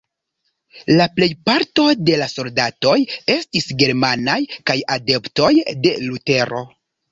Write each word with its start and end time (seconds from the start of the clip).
La 0.99 1.05
plejparto 1.19 1.85
de 2.07 2.15
la 2.21 2.29
soldatoj 2.31 2.95
estis 3.35 3.69
germanaj 3.83 4.41
kaj 4.73 4.79
adeptoj 4.99 5.53
de 5.87 5.95
Lutero. 6.09 6.67